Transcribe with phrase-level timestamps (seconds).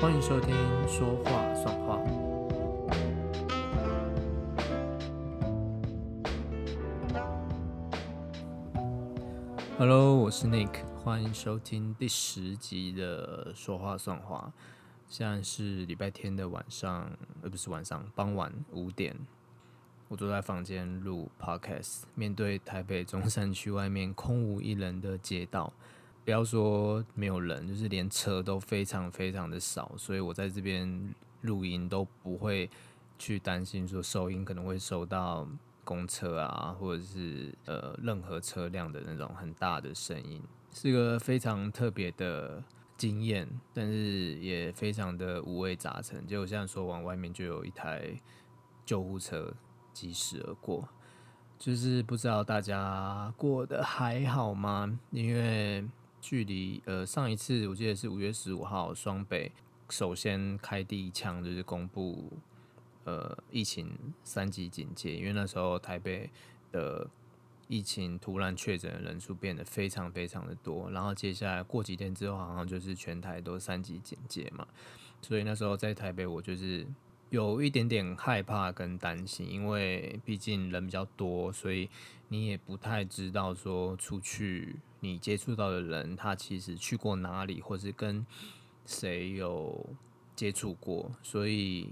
[0.00, 0.54] 欢迎收听
[0.88, 1.96] 《说话算话》。
[9.78, 14.52] Hello，我是 Nick，欢迎收听第十集的《说话算话》。
[15.08, 17.10] 现在是礼拜天的晚上，
[17.42, 19.16] 呃，不是晚上，傍晚五点。
[20.08, 25.72] 我坐在房间录 Podcast，面对台北中山区外面空无一人的街道。
[26.24, 32.70] 不要说没有人，就是连车都非常非常的少，所以我在这边录音都不会
[33.18, 35.46] 去担心说收音可能会收到
[35.84, 42.62] 公车啊，或者是呃任何车辆的那种很大的声音，是个非常特别的
[42.96, 46.26] 经验，但是也非常的五味杂陈。
[46.26, 48.18] 就我现在说往外面就有一台
[48.86, 49.52] 救护车
[49.92, 50.88] 疾驶而过，
[51.58, 54.98] 就是不知道大家过得还好吗？
[55.10, 55.86] 因为。
[56.24, 59.52] 距离呃上一次我记得是五月十五号，双北
[59.90, 62.32] 首先开第一枪就是公布
[63.04, 66.30] 呃疫情三级警戒，因为那时候台北
[66.72, 67.06] 的
[67.68, 74.66] 疫情突然确诊人数变得非常非常的多，然后接下来过几天之后好像就是全台都三级警戒嘛，
[75.20, 76.86] 所以那时候在台北我就是
[77.28, 81.90] 有一点点害怕跟担心，因为毕竟人比较多，所以
[82.28, 84.76] 你也不太知道说出去。
[85.04, 88.24] 你接触到的人，他其实去过哪里，或是跟
[88.86, 89.90] 谁有
[90.34, 91.12] 接触过？
[91.22, 91.90] 所以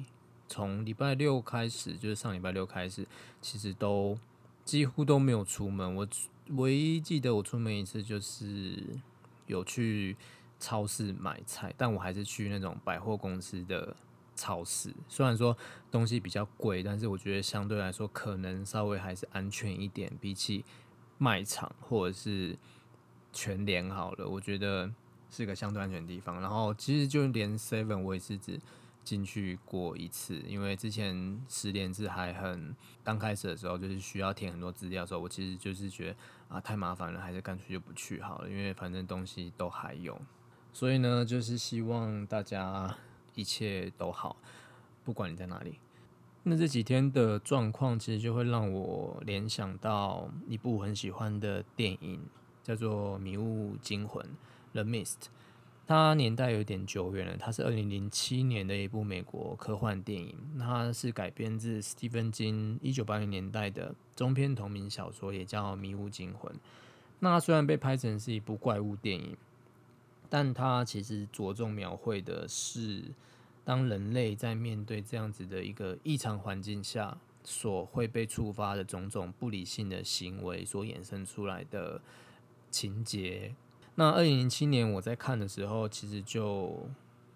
[0.48, 3.06] 从礼拜六开始，就是上礼拜六开始，
[3.42, 4.18] 其实都
[4.64, 5.94] 几乎都没有出门。
[5.94, 6.08] 我
[6.56, 8.82] 唯一记得我出门一次，就是
[9.46, 10.16] 有去
[10.58, 13.94] 超市买菜，但我还是去那种百货公司的
[14.34, 14.92] 超市。
[15.08, 15.56] 虽然说
[15.90, 20.64] 东西比较贵，但是我觉得相对来说，可能稍微还是安全一点，比起
[21.18, 22.56] 卖场或者是。
[23.32, 24.90] 全连好了，我觉得
[25.30, 26.40] 是个相对安全的地方。
[26.40, 28.60] 然后其实就连 Seven 我也是只
[29.02, 36.16] 进去过一次，因为之前十连制还很刚开始的时候，就是需要填很多资料的时候，我其实就是觉得
[36.48, 40.20] 啊太麻烦了，还是干脆就不去好了，因为反正东西都还有。
[40.72, 42.96] 所以呢，就是希望大家
[43.34, 44.36] 一切都好，
[45.04, 45.78] 不管你在哪里。
[46.44, 52.20] 那这几天的状况，其实就会让我联想到一部很喜欢的电影。
[52.62, 54.24] 叫做《迷雾惊魂》
[54.72, 55.16] （The Mist），
[55.86, 57.36] 它年代有点久远了。
[57.36, 66.52] 它是二零零七年的一部美国科幻电影，它是改编自史蒂芬金一九八零年代的中篇同名小说，也叫《迷雾惊魂》。
[67.18, 69.36] 那虽然被拍成是一部怪物电影，
[70.30, 73.02] 但它其实着重描绘的是，
[73.64, 82.00] 当人类在面对这样子的一个异常环境下，所会被触发的种种不理性的行为所衍生出来的。
[82.72, 83.54] 情节，
[83.96, 86.88] 那二零零七年我在看的时候，其实就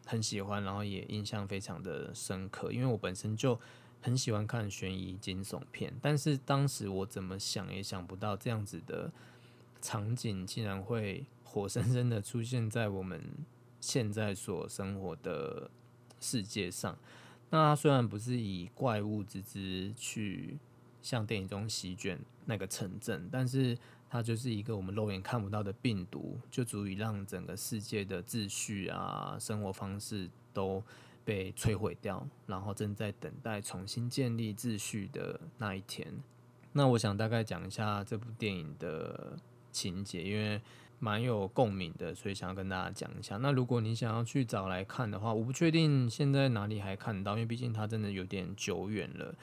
[0.07, 3.61] 很喜欢，然后也印象非常的深刻，因为我本身就
[4.01, 9.13] 很喜欢看悬疑惊悚片，但是当时我怎么想也想不到这样子的
[9.83, 13.23] 场景竟然会活生生的出现在我们
[13.79, 15.71] 现在所生活的
[16.19, 16.97] 世界上。
[17.51, 20.59] 那虽然不是以怪物之姿去
[21.03, 23.77] 像电影中席卷那个城镇，但是。
[24.09, 30.83] 它就是一个我们肉眼看不到的病毒，就足以让整个世界的秩序啊、生活方式都
[31.25, 36.07] 被摧毁掉，然后正在等待重新建立秩序的那一天。
[36.73, 39.37] 那我想大概讲一下这部电影的
[39.73, 40.61] 情节，因为
[40.99, 43.37] 蛮有共鸣的，所以想要跟大家讲一下。
[43.39, 49.35] 那如果你想要去找来看的话，我不确定现在哪里还看到，因为毕竟它真的有点久远了。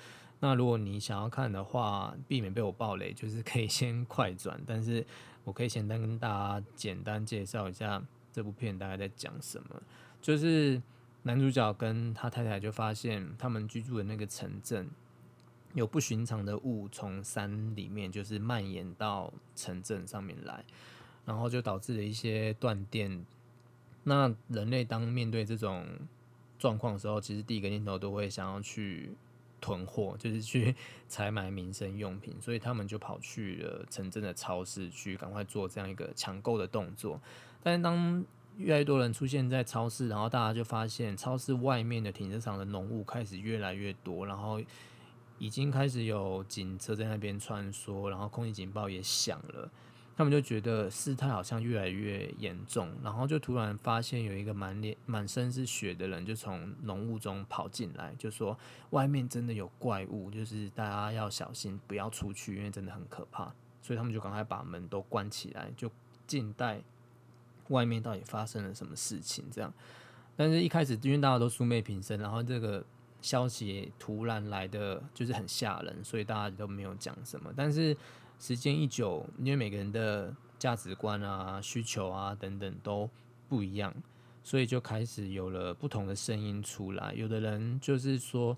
[0.43, 4.61] 那如果你想要看的话，避免被我暴雷，就是可以先 快转。
[4.67, 5.05] 但是
[5.45, 9.81] 我可以简单跟大家简单介绍一下这部片大概在讲什么。
[10.21, 10.81] 就是
[11.21, 14.89] 男主角跟他太太就发现，他们居住的那个城镇
[15.75, 20.65] 有不寻常的雾从山里面就是蔓延到城镇上面来，
[21.23, 23.25] 然后就导致了一些断电。
[24.03, 25.88] 那人类当面对这种
[26.59, 29.15] 状况的时候，其实第一个念头都会想要去。
[29.63, 30.75] 囤货就是去
[31.07, 37.18] 采买民生用品，所以他们就跑去了城镇的超市去赶快做这样一个抢购的动作。
[37.63, 38.25] 但是当
[38.57, 44.62] 越来越多人出现在超市，然后大家就发现超市外面的停车场的浓雾开始越来越多，然后
[45.39, 49.71] 已经开始有警车在那边穿梭，然后空气警报也响了。
[50.15, 58.57] 他们就觉得事态好像越来越严重，然后就突然发现有一个满脸满身是血的人就从浓雾中跑进来，就说
[58.92, 63.51] 外面真的有怪物，就是大家要小心，不要出去，因为真的很可怕。
[63.81, 65.92] 所以他们就赶快把门都关起来，就
[66.25, 66.81] 静待
[67.68, 69.44] 外面到底发生了什么事情。
[69.51, 69.74] 这样，
[70.38, 72.81] 但是一开始因为大家都素昧平生，然后这个
[73.21, 77.51] 消息突然来的就是很吓人，所以大家都没有讲什么。
[77.57, 77.98] 但是
[78.44, 83.10] 时间一久，因为每个人的价值观啊、需求啊等等都
[83.48, 83.95] 不一样，
[84.44, 87.13] 所以就开始有了不同的声音出来。
[87.13, 88.57] 有的人就是说，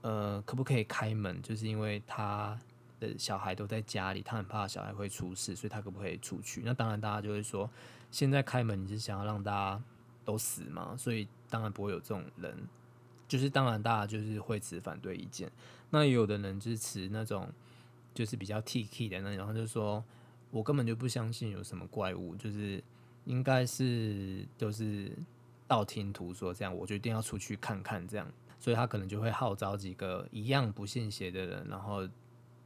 [0.00, 1.42] 呃，可不可以开门？
[1.42, 2.58] 就是因为他
[3.00, 6.62] 的小孩都在家里，他很怕小孩会出事，所以他可不可以出去？
[6.64, 7.68] 那当然，大家就会说，
[8.10, 9.82] 现在开门你是想要让大家。
[10.24, 12.56] 都死吗，所以当然不会有这种人。
[13.26, 15.50] 就是当然，大家就是会持反对意见。
[15.90, 17.52] 那也有的人支持那种，
[18.14, 20.04] 就是比较 T K 的那种，然后就说
[20.50, 22.82] 我根本就不相信有什么怪物，就是
[23.24, 25.10] 应该是就是
[25.66, 26.74] 道听途说这样。
[26.74, 28.26] 我决定要出去看看这样，
[28.58, 32.08] 所以他可能就会号召几个一样不信邪的人，然后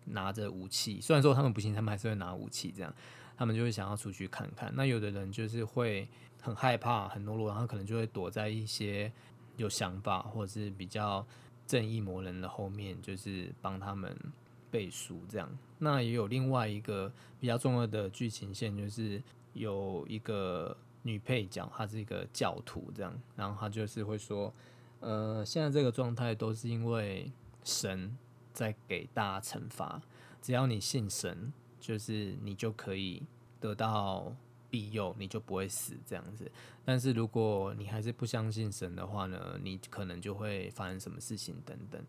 [0.04, 1.00] 拿着武器。
[1.00, 2.94] 虽然说他们不信，他们还是会拿武器这样。
[3.38, 4.72] 他们就会想要出去看看。
[4.74, 6.08] 那有的人就是会
[6.40, 9.12] 很害怕、很懦弱，然后可能就会躲在一些
[9.58, 11.22] 有想法或者是比较
[11.66, 14.16] 正义魔人的后面，就是帮他们
[14.76, 15.48] 背书这样。
[15.78, 19.22] 那也有另外一个比较重要的剧情线，就是
[19.54, 24.52] 有一个女配角，她是一个教徒这样，然后她就是会说
[25.00, 27.32] ：“呃，现在这个状态都是因为
[27.64, 28.14] 神
[28.52, 30.02] 在给大家惩罚，
[30.42, 33.22] 只要你信神。”就是你就可以
[33.60, 34.34] 得到
[34.68, 36.50] 庇佑，你就不会死这样子。
[36.84, 42.02] 但是如果你还是不相信神的话呢，你可能就会发生什么事情等等。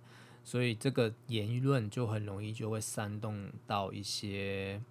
[0.47, 4.81] 所以这个言论就很容易就会煽动到一些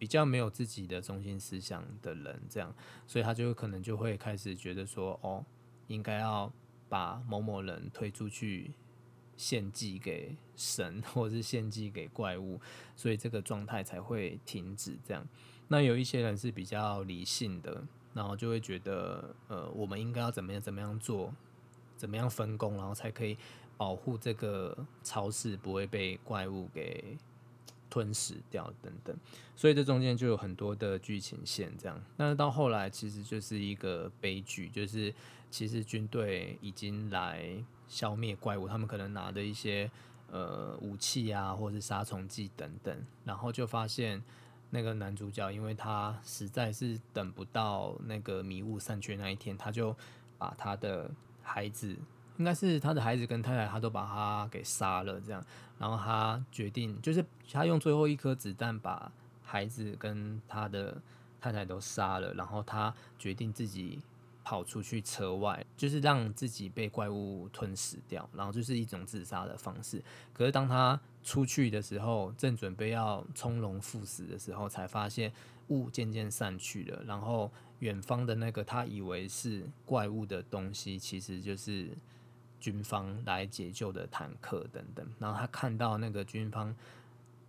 [0.00, 2.74] 比较没有自己的中心思想的人，这样，
[3.06, 5.44] 所以他就可能就会开始觉得说，哦，
[5.86, 6.52] 应该要
[6.88, 8.72] 把某某人推出去。
[9.38, 12.58] 献祭给神，或者是献祭给怪物，
[12.96, 14.96] 所以这个状态才会停止。
[15.04, 15.22] 这样，
[15.68, 21.34] 那有一些人是比较理性的，然后就会觉得，呃，我们应该要怎么样怎么样做，
[21.98, 23.36] 怎么样分工，然后才可以
[23.76, 27.16] 保护这个超市不会被怪物给
[27.88, 29.16] 吞噬掉等等。
[29.54, 32.00] 所以这中间就有很多的剧情线，这样。
[32.16, 35.14] 但是到后来，其实就是一个悲剧，就是
[35.50, 37.64] 其实军队已经来。
[37.88, 39.88] 消灭怪物，他们可能拿的一些
[40.32, 44.20] 呃武器啊，或者是杀虫剂等等，然后就发现
[44.70, 49.96] 那个男主角，因为他实在是等不到那个迷雾散去那一天，他就
[50.36, 51.08] 把他的
[51.44, 51.96] 孩子，
[52.38, 55.44] 应该是他的孩子跟太太，他都把他给杀了，这样，
[55.78, 59.10] 然后他决定，就是他用最后一颗子弹把
[59.42, 61.00] 孩子跟他的
[61.40, 64.00] 太太都杀了，然后他决定自己。
[64.48, 70.00] 跑出去车外，就是让自己被怪物吞噬掉，然后就是一种自杀的方式。
[70.32, 75.32] 可是当他出去的时候，正准备要从容赴死的时候，才发现
[75.66, 77.02] 雾渐渐散去了。
[77.08, 77.50] 然后
[77.80, 81.88] 远方的那个他以为是怪物的东西，其实就是
[82.60, 85.06] 军方来解救的坦克等等。
[85.18, 86.74] 然后他看到那个军方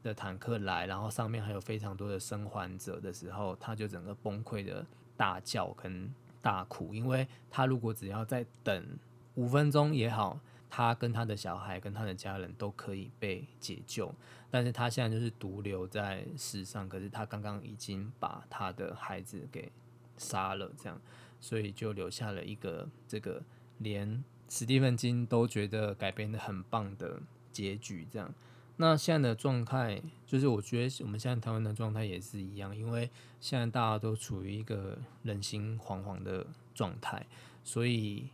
[0.04, 6.14] 的坦克来，然后上面还有非常多的生还者的时候，他就整个崩溃的大叫跟。
[6.40, 8.98] 大哭，因为他如果只要再等
[9.36, 10.40] 五分钟也好，
[10.70, 14.14] 他跟他的小孩跟他的家人都可以被解救。
[14.50, 19.70] 但是他现在就是独留在世上，可是他刚刚已经把他的孩子给
[20.16, 21.02] 杀了，这样，
[21.42, 23.44] 所以就留下了一个这个
[23.80, 27.20] 连史蒂芬金都觉得改编的很棒的
[27.52, 28.34] 结局，这样。
[28.80, 33.10] 那现在的状态，就是我觉得我们现在台湾的状态也是一样，因为
[33.42, 37.26] 现在大家都处于一个人心惶惶的状态，
[37.64, 38.30] 所以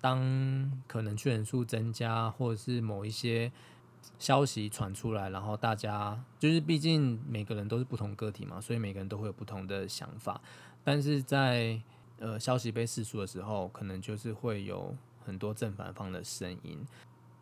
[0.00, 3.50] 当可能确诊数增加，或者是某一些
[4.18, 10.38] 消息传出来，然后大家就是毕竟每个人都是不同个体嘛，所以每个人都会有不同的想法，
[10.84, 11.80] 但是在
[12.18, 14.94] 呃消息被释出的时候，可能就是会有
[15.26, 16.86] 很多正反方的声音。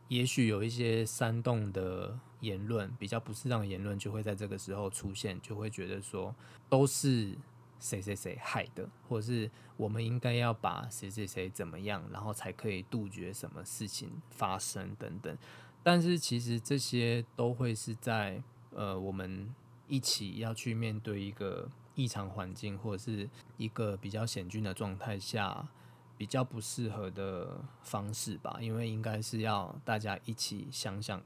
[0.08, 6.34] 也许有一些煽动的言论，比较不适当的言论，就会在这个时候出现，就会觉得说
[6.68, 7.34] 都是
[7.80, 15.36] 谁谁谁害的，或者是我们应该要把谁谁谁怎么样，然后才可以杜绝什么事情发生等等。
[15.82, 19.52] 但是其实这些都会是在呃我们
[19.88, 25.66] 一起要去面对一个异常环境，或者是一个比较险峻的状态下。
[26.16, 31.20] 比较不适合的方式吧，因为应该是要大家一起想想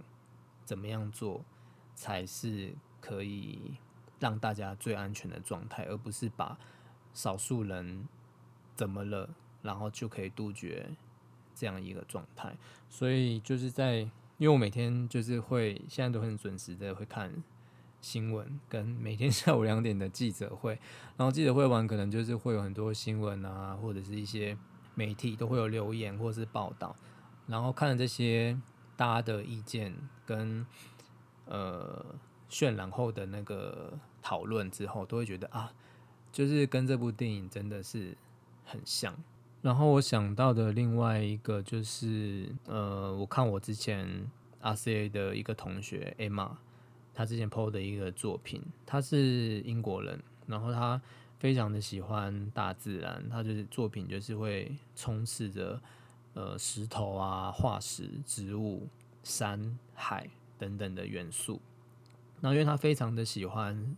[0.65, 1.45] 怎么样做
[1.95, 3.75] 才是可以
[4.19, 6.59] 让大家最安全的状态，而不是把
[7.13, 8.09] 少数人
[8.75, 9.29] 怎么了，
[9.61, 10.89] 然后就可以杜绝
[11.55, 12.57] 这样一个状态。
[12.89, 13.97] 所以就是在，
[14.39, 17.31] 因为我每天就是会现在都很准时的会看
[18.01, 20.81] 新闻，跟每天 下午两点的记者会，
[21.19, 24.57] 然后记者会完可能就是会有很多新闻啊，或者是一些。
[24.99, 26.97] 媒体都会有留言或是报道，
[27.47, 28.61] 然后看了这些
[28.97, 29.95] 大家的意见
[30.27, 30.67] 跟
[31.45, 32.05] 呃
[32.51, 35.73] 渲染后的那个讨论之后，都会觉得啊，
[36.33, 38.17] 就是跟这部电影真的是
[38.65, 39.15] 很像。
[39.63, 44.29] 然后我想到的另外一个就是，呃，我看我之前
[44.61, 46.51] RCA 的一个同学 Emma，
[47.15, 51.01] 他之前 PO 的一个作品，他是英国人，然后他
[51.39, 55.81] 非常的喜欢大自然，他就是作品就是会充斥着
[56.35, 58.87] 呃石头啊、化石、植物、
[59.23, 60.29] 山海
[60.59, 61.61] 等等的元素。
[62.41, 63.97] 那因为他非常的喜欢。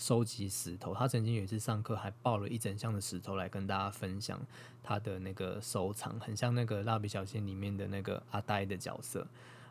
[0.00, 4.40] 收集石头，他曾经有一次上课还抱了一整箱的石头来跟大家分享
[4.80, 9.26] 他的那个收藏，很像那个蜡笔小新里面的那个阿呆的角色。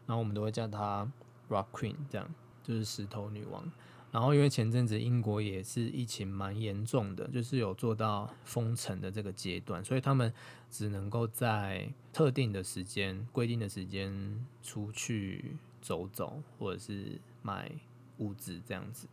[0.06, 1.10] 然后我们都会叫他
[1.48, 2.28] Rock Queen，这样
[2.62, 3.72] 就是石头女王。
[4.12, 10.34] 然后因为前阵子英国也是疫情蛮严重的，就是有做到封城的这个阶段，所以他们
[10.72, 17.72] 只能够在特定的时间、规定的时间出去走走，或者是买
[18.18, 19.08] 物资这样子。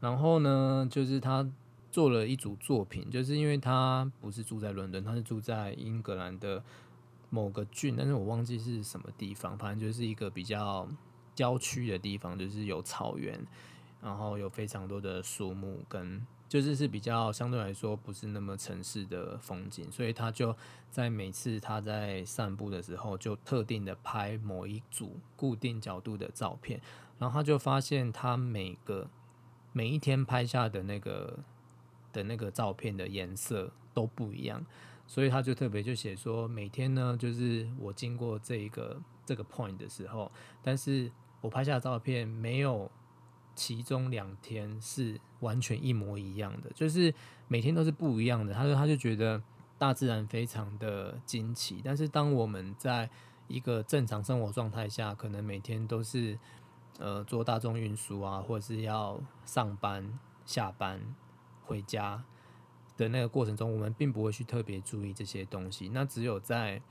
[0.00, 1.48] 然后呢，就是他
[1.90, 6.62] 做了一组作品，就是因为他不是住在伦敦，他是住在英格兰的
[7.30, 10.88] 某个郡，但是我忘记是什么地方，反正就是一个比较
[11.34, 13.40] 郊区的地方，就是有草原，
[14.02, 20.56] 然后有非常多的树木，跟就是是比较相对来说不是那么城市的风景，所以他就
[20.90, 26.80] 在每次他在散步的时候，就特定的拍某一组固定角度的照片，
[27.18, 29.08] 然后他就发现他每个。
[29.72, 31.38] 每一天拍下的那个
[32.12, 34.66] 的那个照片的颜色都不一样，
[35.06, 40.28] 所以他就特别就写说，每天呢，就是我经过这一个这个 point 的时候，
[40.60, 41.08] 但是
[41.40, 42.90] 我拍下的照片没有
[43.60, 47.12] 其中两天是完全一模一样的，就是
[47.48, 48.54] 每天都是不一样的。
[48.54, 49.42] 他说他就觉得
[49.76, 53.10] 大自然非常的惊奇，但是当我们在
[53.48, 56.38] 一个正常生活状态下，可能每天都是。
[56.98, 61.00] 呃，坐大众运输啊，或者是要上班、下班、
[61.64, 62.22] 回家
[62.98, 65.88] 的那个过程中，我们并不会去特别注意这些东西。
[65.94, 66.82] 那只有在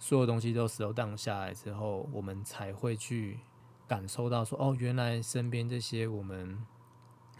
[0.00, 3.38] 所有东西都 slow down 下来之后，我们才会去
[3.86, 6.58] 感受到说，哦，原来身边这些我们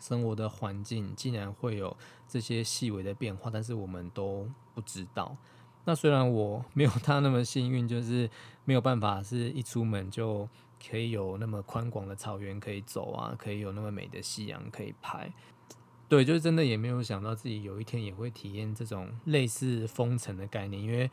[0.01, 1.97] 生活的环境竟然会有
[2.29, 5.37] 这些细微的变化，但是我们都不知道。
[5.85, 8.29] 那虽然我没有他那么幸运，就是
[8.65, 10.49] 没有办法是一出门就。
[10.91, 15.33] 可以有那么宽广的草原可以走啊，可以有那么美的夕阳可以拍，
[16.07, 20.81] 对，就是真的也没有想到自己有一天也会体验这种类似封城的概念。
[20.81, 21.11] 因为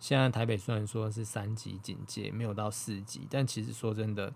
[0.00, 4.34] 现在台北虽然说是三级警戒，没有到四级，但其实说真的，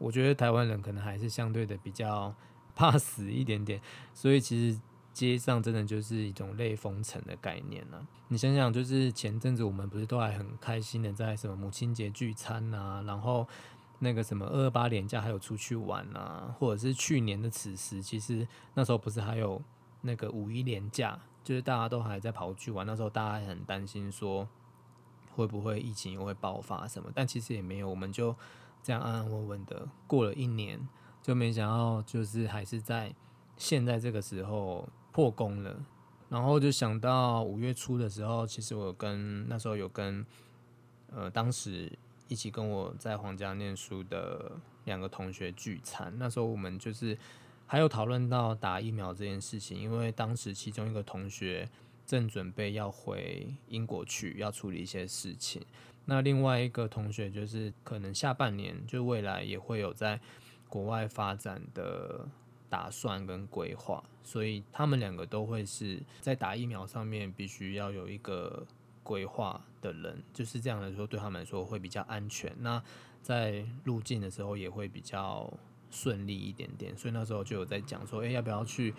[0.00, 2.34] 我觉得台湾人可能还是相对的比较
[2.74, 3.80] 怕死一点点，
[4.12, 4.80] 所以其实
[5.12, 8.04] 街上真的就是一种类封城的概念呢。
[8.26, 13.46] 你想想，就是前阵子我们不是都还很开心的在什么母亲节聚餐啊，然后。
[14.02, 19.60] 那个什么二二八年假还有出去玩啊，或者是去年的此时，其实那时候不是还有
[20.00, 22.86] 那个五一年假，就是大家都还在跑去玩。
[22.86, 24.48] 那时候大家还很担心说
[25.36, 28.34] 会不会疫情又会爆发什么，但其实也没有，我们就
[28.82, 30.88] 这样安安稳稳的过了一年，
[31.22, 33.14] 就没想到就是还是在
[33.56, 35.84] 现在这个时候破功了。
[36.28, 40.24] 然后就想到五月初的时候，其实我跟那时候有跟
[41.08, 41.90] 呃当时。
[42.28, 44.52] 一起跟我在皇家念书的
[44.84, 47.18] 两个同学聚餐，那时候我们就是
[47.66, 51.68] 还有讨论到打疫苗这件事情，因为当时其中一个同学
[52.06, 55.60] 正准备要回英国去，要处理一些事情，
[56.04, 60.20] 那另外一个同学就是可能下半年就未来也会有在
[60.68, 62.26] 国外发展的
[62.68, 68.66] 打算跟规划，所以他们两个都会是在打疫苗上面必须要有一个。
[69.02, 72.54] 规划的人就是这样来说，对他们来说会比较安全。
[72.60, 72.80] 那
[73.22, 75.52] 在入境的时候也会比较
[75.90, 76.96] 顺利一点点。
[76.96, 78.94] 所以那时候就有在讲说，诶，要不要去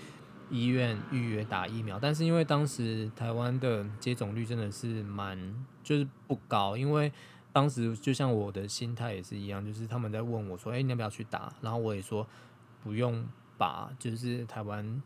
[0.50, 1.98] 医院预约打疫苗？
[1.98, 5.38] 但是因为当时台湾的接种率真的是蛮
[5.84, 7.12] 就是不高，因为
[7.54, 11.54] 当时就像我的心态也是一样，就是他们在问我说，诶，你要不要去打？
[11.62, 12.26] 然后我也说
[12.84, 13.26] 不用
[13.58, 15.02] 吧，就是台湾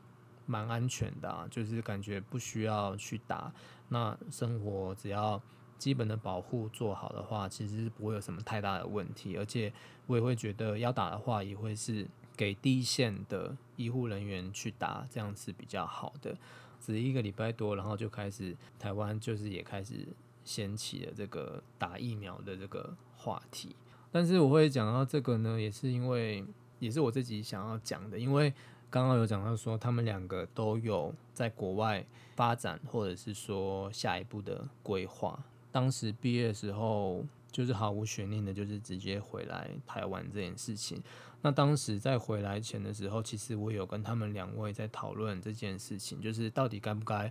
[0.45, 3.51] 蛮安全的，就是感觉不需要去打。
[3.89, 5.41] 那生活只要
[5.77, 9.37] 基本的保护做好的话，其实是不会有什么太大的问题。
[9.37, 9.73] 而且
[10.05, 16.35] 我也会觉得要打的话，也会是给第一线的医护人员去打，这样是比较好的。
[16.79, 20.07] 只一个礼拜多，然后就开始台湾就是也开始
[20.45, 23.75] 掀起了这个打疫苗的这个话题。
[24.11, 26.45] 但是我会讲到这个呢，也是因为
[26.79, 28.53] 也是我自己想要讲的，因为。
[28.87, 35.37] 刚刚有讲到说，他们两个都有在国外发展，或者是说下一步的规划。
[35.69, 41.03] 当时毕业的时候，就是毫无悬念的，就是直接回来台湾这件事情。
[41.41, 47.29] 那当时在回来前的时候，其实我有跟他们两位在讨论这件事情，就是到底该不该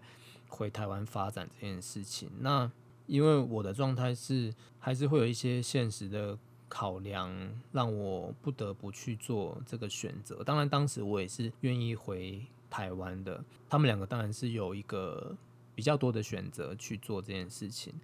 [0.48, 2.30] 回台湾发展这件事情。
[2.40, 2.70] 那
[3.06, 6.38] 因为我的状态是，还是会有一些现实的。
[6.66, 7.30] 考量
[7.70, 10.42] 让我不得不去做这个选择。
[10.42, 13.44] 当然，当时我也是愿意回台湾的。
[13.68, 15.36] 他们两个当然是有一个
[15.72, 17.94] 比较多的选择去做这件事情。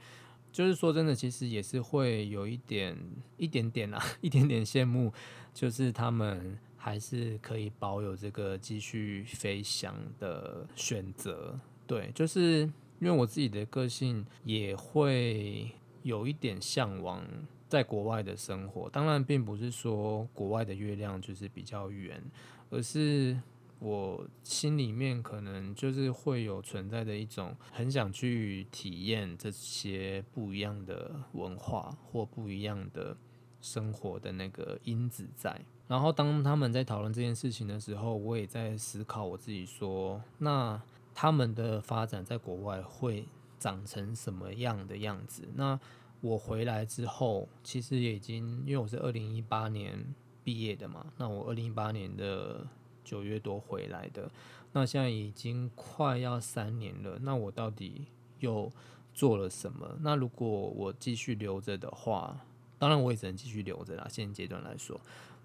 [0.52, 2.96] 就是说真的，其实也是会有一点、
[3.38, 5.12] 一点点啊， 一点点羡慕，
[5.52, 11.58] 就是他们还是可以保有这个继续飞翔的选择。
[11.88, 15.72] 对，就是因为我自己的个性也会
[16.04, 17.26] 有一点向往。
[17.70, 22.20] 在国外的生活，当然并不是说国外的月亮就是比较圆，
[22.68, 23.40] 而是
[23.78, 33.16] 我心里面可能就是会有存在的一种很想去体验这些不一样的文化或不一样的
[33.60, 35.56] 生活的那个因子在。
[35.86, 40.82] 然后当他们在讨论这件事情的时候，我也在思考我自己说，那
[41.20, 45.46] 他们的发展在国外会长成什么样的样子？
[45.54, 45.78] 那
[46.22, 52.66] 我回来之后，其实也已经，因为我是二零一八年毕业的嘛，那我二零一八年的
[53.04, 54.30] 九月多回来的，
[54.72, 57.18] 那现在已经快要三年了。
[57.20, 58.06] 那我到底
[58.38, 58.72] 又
[59.12, 59.98] 做了什么？
[60.00, 62.34] 那如果我继续留着的话，
[62.78, 64.06] 当然我也只能继续留着啦。
[64.08, 64.98] 现阶段来说，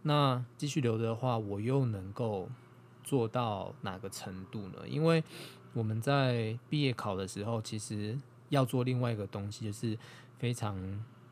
[0.03, 2.47] 那继续留着的话，我又能够
[3.03, 4.87] 做到哪个程度呢？
[4.87, 5.23] 因为
[5.75, 8.17] 我们在毕业考的时候，其实
[8.49, 9.95] 要做另外一个东西，就是。
[10.37, 10.77] 非常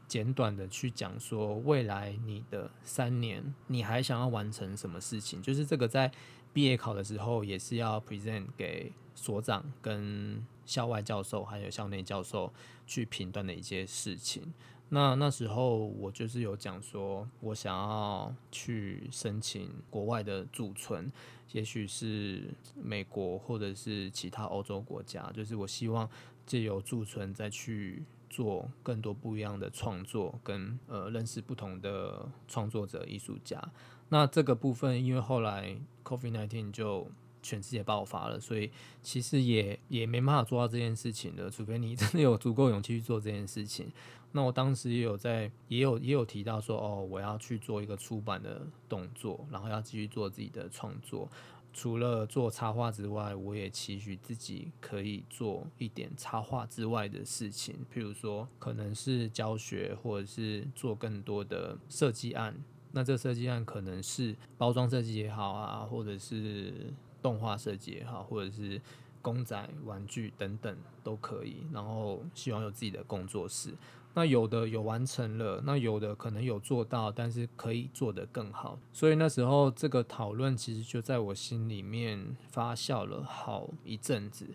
[0.08, 5.42] 简短的去讲说，未来你的三年，你还想要完成什么事情？
[5.42, 6.10] 就是这个在
[6.54, 12.52] 毕业考的时候，也是要 present 给所长、跟校外教授还有校内教授
[12.88, 14.54] 去评断的一些事情。
[14.94, 21.12] 那那时候我就是有讲说，我想要去申请国外的驻村，
[21.52, 26.08] 也许是美国或者是其他欧洲国家，就是我希望
[26.46, 28.04] 借由驻村再去。
[28.34, 33.64] 做更多不一样的创作，跟呃认识不同的创作者、艺术家。
[34.10, 37.08] 那这个部分，因为后来 COVID nineteen 就
[37.44, 38.72] 全世界爆发了，所以
[39.04, 41.48] 其实也也没办法做到这件事情的。
[41.48, 43.92] 除非你真的有足够勇气去做这件事情。
[44.36, 51.30] 那我当时也有在，也有也有提到说，哦，我要去做一个出版的动作，然后要继续做自己的创作。
[51.72, 62.56] 除了做插画之外，我也期许自己可以做一点插画之外的事情，譬如说可能是教学，或者是做更多的设计案。
[62.92, 68.80] 那这设计案可能是包装设计也好啊，或者是动画设计也好，或者是
[69.20, 71.58] 公仔、玩具等等都可以。
[71.72, 73.74] 然后希望有自己的工作室。
[74.16, 78.78] 那有的有完成了，那有的可能有做到，但是可以做得更好。
[78.92, 84.48] 所以那时候这个讨论其实就在我心里面发酵了好一阵子。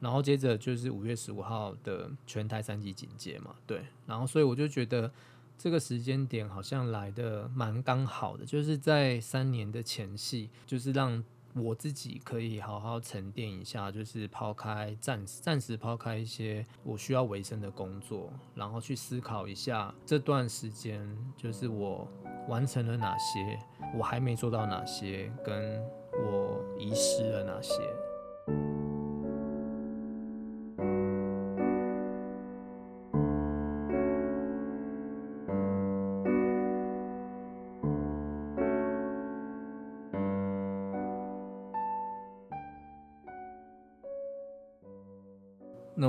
[0.00, 3.82] 然后接着就是五月十五号的全台三级警戒嘛，对。
[4.06, 5.10] 然后所以我就觉得
[5.56, 11.24] 这个时间点好像来的蛮刚好的，就是在三年的前夕，就是让。
[11.58, 21.00] 我自己可以好好沉淀一下，就是抛开暂暂时抛开一些我需要维生的工作，然后去思考一下这段时间，
[21.36, 22.06] 就是我
[22.48, 23.58] 完成了哪些，
[23.96, 28.75] 我还没做到哪些，跟我遗失了哪些。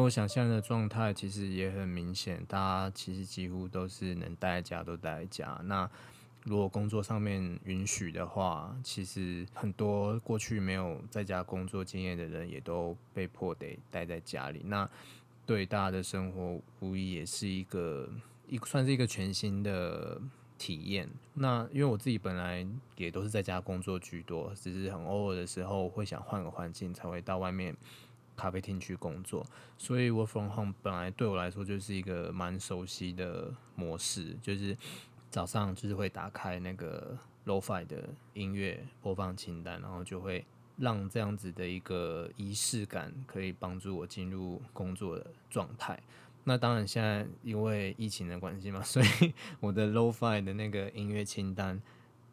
[0.08, 5.60] 我想象的状态其实也很明显，大家其实几乎都是能待在家都待在家。
[5.66, 5.90] 那
[6.46, 14.62] 如果工作上面允许的话，其实很多过去没有在家工作经验的人也都被迫得待在家里。
[14.64, 14.90] 那
[15.46, 18.10] 对大家的生活无疑也是一个
[18.48, 20.22] 一算是一个全新的
[20.58, 21.10] 体验。
[21.34, 22.66] 那因为我自己本来
[22.96, 27.76] 也都是在家工作居多，只是很偶尔的时候会想换个环境，才会到外面。
[28.38, 29.46] 咖啡厅去工作，
[29.78, 34.78] 所以 work from home 本来对我来说就是一个蛮熟悉的模式，就是
[35.30, 40.46] 早上就是会打开那个 lofi 的音乐播放清单，然后就会
[40.78, 46.00] 让这样子的一个仪式感可以帮助我进入工作的状态。
[46.44, 51.82] 那当然现在因为疫情的关系嘛，所以我的 lofi 的那个音乐清单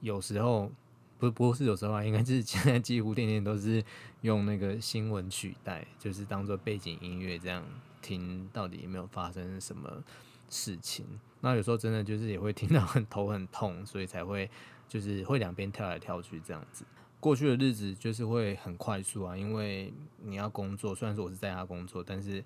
[0.01, 0.71] 有时候
[1.19, 3.83] 不不是有时候啊，应该是现在几乎天天都是
[4.23, 7.65] 用那个新闻取代，就是当做背景音乐这样
[8.03, 10.03] 听，到底有没有发生什么
[10.49, 11.07] 事情？
[11.41, 14.51] 那有时候真的就是也会听到很头很痛，所以才会
[14.89, 16.85] 就是会两边跳来跳去这样子。
[17.21, 22.45] 过去的日子就是会很快速啊，因为你要工作，虽然说我是在家工作，但是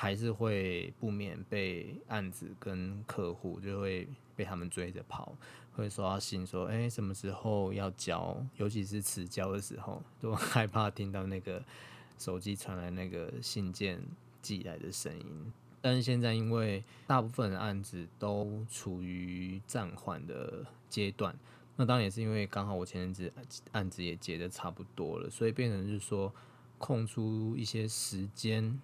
[0.00, 4.06] 还是会不免被案子跟客户就会
[4.36, 5.36] 被他们追着跑。
[5.74, 8.40] 会收到信说，哎，什么时候要交？
[8.58, 11.60] 尤其是迟交的时候，都 害怕听到那个
[12.16, 14.00] 手机传来那个信件
[14.40, 15.52] 寄来的声音。
[15.80, 21.36] 但是现在，因为大部分的案子都处于暂缓的阶段，
[21.74, 23.32] 那当然也是因为刚好我前阵子
[23.72, 26.32] 案子也结的差不多了，所以变成是说
[26.78, 28.80] 空出一些时间，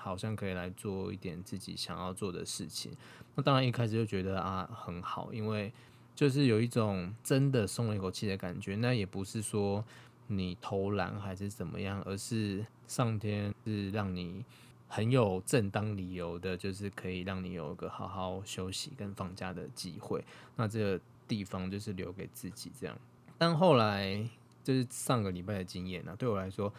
[0.00, 2.90] 好像可以来做一点自己想要做的事情。
[3.34, 5.72] 那当然一开始就觉得啊很好，因为
[6.14, 9.84] 就是有一种真的松了一口气的感觉，那也不是说
[10.26, 14.44] 你偷懒还是怎么样，而是上天是让你
[14.88, 20.24] 很有正当理由的，就是可以让你有一个好好休息跟放假的机会。
[20.56, 22.98] 那这个地方就是留给自己这样。
[23.38, 24.28] 但后来
[24.62, 26.72] 就是上个礼拜的经验呢，对我来说，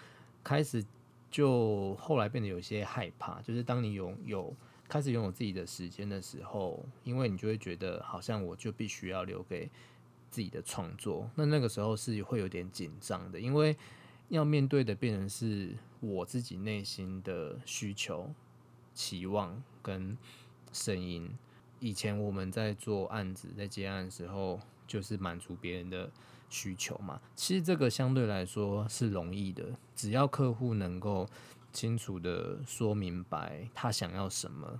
[0.43, 0.83] 开始
[1.31, 4.55] 就后来变得有些害怕，就是当你有有。
[4.87, 9.71] 开始拥有自己的时间的时候，因为你就会觉得好像我就必须要留给
[10.29, 13.73] 自己的创作，那那个时候是会有点紧张的，因为
[14.27, 18.29] 要面对的变成是我自己内心的需求、
[18.93, 20.17] 期望跟
[20.73, 21.37] 声音。
[21.79, 24.59] 以前我们在做案子、在接案的时候，
[24.91, 26.09] 就是满足别人的
[26.49, 27.21] 需求嘛。
[27.35, 29.63] 其实这个相对来说是容易的，
[29.95, 31.27] 只要客户能够。
[31.73, 34.77] 清楚的说明白他想要什么。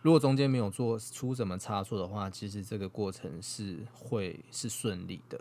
[0.00, 5.38] 如果中间没有做出什么差错的话，其实这个过程是会是顺利的。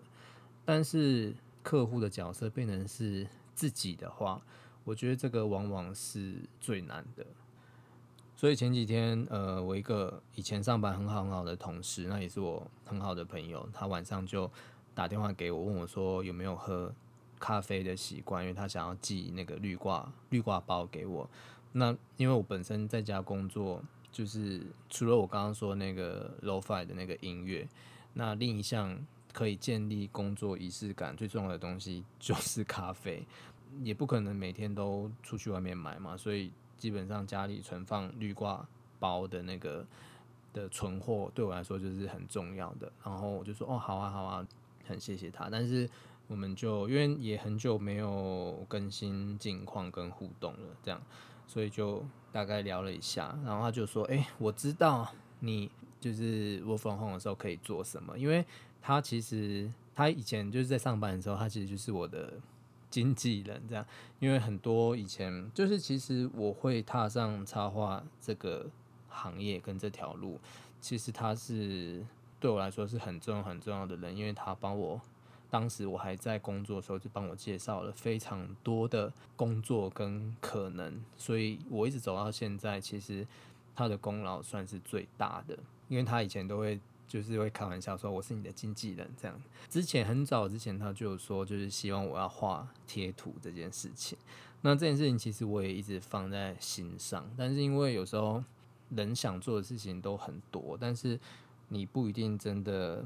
[0.66, 4.42] 但是客户的角色变成是自己的话，
[4.84, 7.26] 我觉得这个往往是最难的。
[8.40, 14.50] 所以前几天，呃，我一个以前上班很好很好的同事，那也是我很好的朋友，他晚上就
[14.96, 16.90] 打电话给我，问我说有没有喝。
[17.38, 21.30] 咖啡的习惯，因为他想要寄那个绿挂绿挂包给我。
[21.74, 27.68] 那因为我本身在家工作，就是除了我刚刚说那个 lofi 的那个音乐，
[28.14, 28.98] 那另一项
[29.34, 33.26] 可以建立工作仪式感最重要的东西 就是咖啡。
[33.84, 39.86] 也不可能每天都出去外面买嘛，所以基本上家里存放绿挂包的那个
[40.54, 42.92] 的存货对我来说就是很重要的。
[43.04, 44.48] 然后我就说哦，好啊，好啊，
[44.88, 45.88] 很谢谢他，但是。
[46.30, 51.02] 我们就因为也很久没有更新近况跟互动了，这样，
[51.48, 58.46] 所以就大概聊了一下，然后他就说：“哎，我知道你就是我粉红的时候可以做什么，因为
[58.80, 62.34] 他其实他以前就是在上班的时候，他其实就是我的
[62.90, 63.86] 经纪人，这样，
[64.20, 68.66] 因为很多以前就是其实我会踏上插画这个
[69.10, 70.40] 行业跟这条路，
[70.82, 72.06] 其实他是
[72.40, 75.00] 对我来说是很重要很重要的人，因为他帮我。”
[75.52, 83.26] 当时我还在工作的时候，就帮我介绍了非常多的工作跟可能，所以我一直走到现在，其实
[83.76, 89.38] 他的功劳算是最大的，因为他以前都会就是会开玩笑说我是你的经纪人这样。
[89.68, 94.18] 之前很早之前他就说就是希望我要画贴图这件事情，
[94.62, 98.42] 那这件事情其实我也一直放在心上，但是因为有时候
[98.92, 101.20] 人想做的事情都很多，但是
[101.68, 103.04] 你不一定真的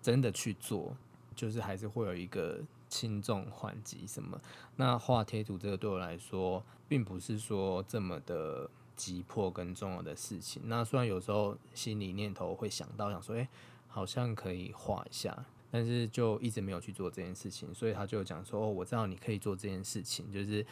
[0.00, 0.96] 真的去做。
[1.34, 2.58] 就是还是会有一个
[2.88, 4.36] 轻重缓急什么，
[4.74, 10.60] 那画贴图这个对我来说，并不是说这么的急迫跟重要的事情。
[10.66, 13.48] 那虽然有时候心里念头会想到想说，哎，
[13.86, 17.72] 好像可以画一下，但是就一直没有去做这件事情。
[17.74, 20.66] 所以他就讲说，哦，我知道你可以做这件事情，就是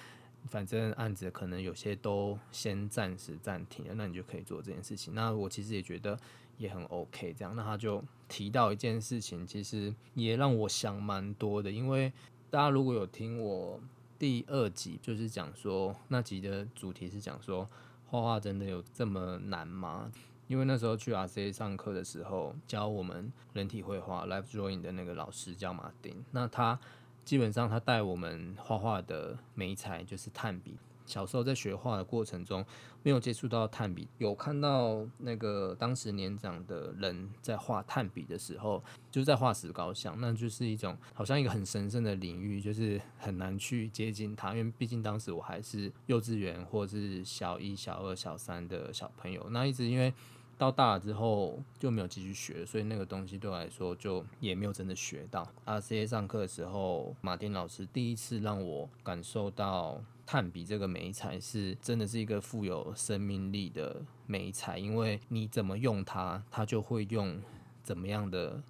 [0.49, 5.15] 反正案子可能有些都先暂时暂停了，那你就可以做这件事情。
[5.15, 6.19] 那我其实也觉得。
[6.59, 11.71] 也很 OK，这样，那他就提到一件事情，其实也让我想蛮多的。
[11.71, 12.11] 因为
[12.49, 13.79] 大家如果有听我
[14.19, 17.69] 第二集，就是讲说那集的主题是讲说
[18.09, 20.11] 画画真的有这么难吗？
[20.49, 26.79] 因为那时候去 RCA 上课的时候，教我们人体绘画 Life Drawing 的那个老师叫马丁，那他
[27.25, 30.77] 基本上他带我们画画的眉材就是炭笔。
[31.07, 32.65] 小时候在学画的过程中，
[33.03, 50.13] 没有接触到炭笔，有看到那个当时年长的人在画炭笔的时候，就在画石膏像，那就是一种好像一个很神圣的领域，就是很难去接近它，因为毕竟当时我还是幼稚园或是小一、小二、小三的小朋友，那一直因为
[50.59, 55.47] 到大了之后就没有继续学，所以那个东西对我来说就也没有真的学到。
[55.67, 67.41] RCA 上课的时候，马丁老师第一次让我感受到炭笔这个美材是真的是一个富有生命力的美材，因为你怎么用它，它就会用
[67.85, 68.61] 怎么样的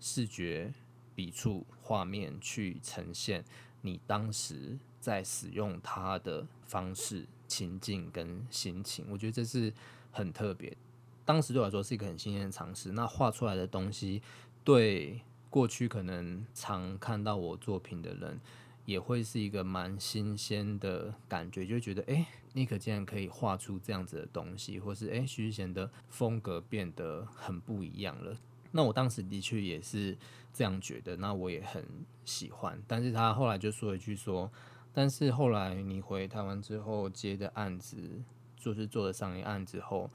[0.00, 0.72] 视觉
[1.14, 3.44] 笔触画面去呈现
[3.82, 9.04] 你当时在使用它的方式、情境跟心情。
[9.10, 9.70] 我觉得这是
[10.10, 10.74] 很特别。
[11.26, 12.92] 当时对我来说是一个很新鲜的尝试。
[12.92, 14.22] 那画出来的东西，
[14.64, 18.40] 对过去可能常看到我作品的人，
[18.86, 28.34] 也会是一个蛮新鲜的感觉，就觉得哎，尼可竟然可以画出这样子的东西，或是哎，徐志贤的风格变得很不一样了。
[28.72, 30.16] 那我当时的确也是
[30.54, 31.84] 这样觉得，那我也很
[32.24, 32.82] 喜欢。
[32.86, 34.50] 但是他后来就说一句说，
[34.94, 38.22] 但是后来你回台湾之后接的案子，
[38.56, 40.08] 就是做的商业案之后。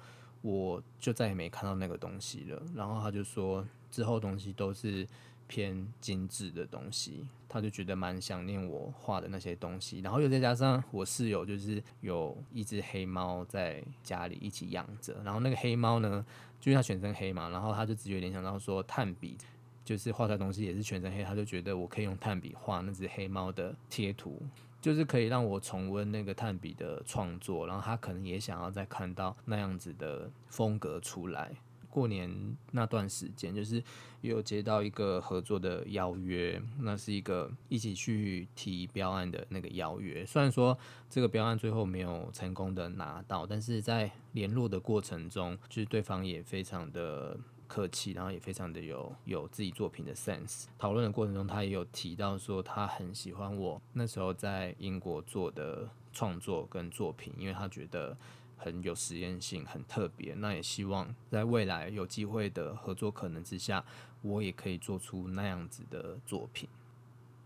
[0.44, 2.60] 我就再也没看到那个东西了。
[2.74, 5.08] 然后他就说，之后东西都是
[5.52, 10.00] 偏精致的东西，他就觉得蛮想念我画的那些东西。
[10.00, 16.26] 然后又再加上我室友就是有一只黑猫在家里一起养着，然后那个黑猫呢，
[16.62, 19.38] 就是它全身黑嘛，然后他就直觉联想到说，炭笔
[19.84, 24.42] 就是画出来东西也是全身黑，他就觉得我可以用炭笔画那只黑猫的贴图。
[24.80, 31.52] 就是可以让我重温那个炭笔的创作，然后他可能也想要再看到那样子的风格出来。
[31.92, 33.84] 过年那段时间，就是
[34.22, 40.26] 有接到一个合作的邀约，那是一个一起去提标案的那个邀约。
[40.26, 40.76] 虽然说
[41.08, 47.38] 这个标案最后没有成功的拿到，但是在联络的过程中，就是对方也非常的。
[47.72, 50.66] 客气，然后也非常的有有自己作品的 sense。
[50.78, 58.18] 讨论的过程中，他也有提到说，他很喜欢我那时候在英国做的创作跟作品，因为他觉得
[58.64, 60.34] 很有实验性，很特别。
[60.36, 63.84] 那也希望在未来有机会的合作可能之下，
[64.22, 66.70] 我也可以做出那样子的作品。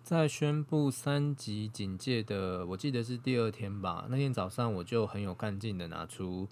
[0.03, 4.05] 在宣布三级警戒的，我记得是第二天吧。
[4.09, 6.47] 那天早上我就很有干劲的拿出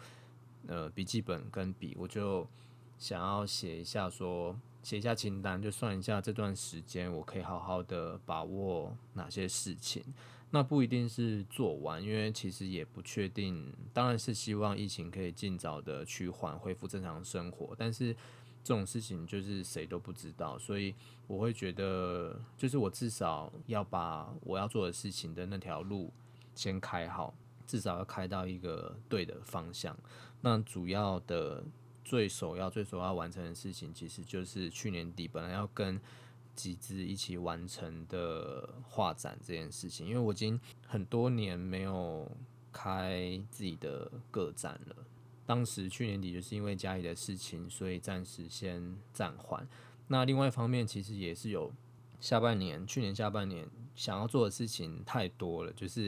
[0.68, 2.48] 呃笔记本跟笔，我就。
[3.00, 10.02] 想要写一下，说写一下清单，就算一下这段时间我可以好好的把握哪些事情。
[10.56, 13.74] 那不一定是做完，因为其实也不确定。
[13.92, 17.74] 当然是希望疫情可以尽早的趋缓，恢复正常生活。
[17.76, 18.14] 但是
[18.64, 20.94] 这种事情就是谁都不知道，所以
[21.26, 26.14] 我会觉得，就是我至少要把我要做的事情的那条路
[26.54, 27.34] 先开好，
[27.66, 29.98] 至少要开到一个对的方向。
[30.42, 31.64] 那主要的。
[32.06, 35.98] 最首要、最首要完成的事情，其实就是去年底本来要跟
[36.56, 40.08] 几支一起完成的画展这件事情。
[40.08, 42.30] 因为我已经很多年没有
[42.72, 44.96] 开自己的个展了。
[45.46, 49.68] 当时去年底就是因为家里的事情，所以暂时先暂缓。
[50.08, 51.72] 那另外一方面，其实也是有
[52.20, 56.06] 下半年，去年下半年想要做的事情太多了，就是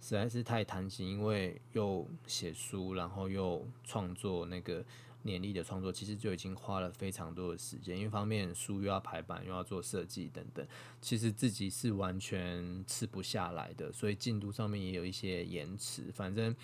[0.00, 4.84] 实在是太贪心，因为又写书，然后又创作那个。
[5.28, 10.66] 年历的创作其实就已经花了非常多的时间，一方面书又要排版，又要做设计等等，
[11.00, 16.10] 其实自己是完全吃不下来的，所以进度上面也有一些延迟。
[16.12, 16.56] 反正